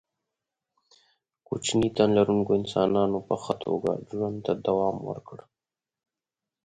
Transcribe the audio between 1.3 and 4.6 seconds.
کوچني تن لرونکو انسانانو په ښه توګه ژوند ته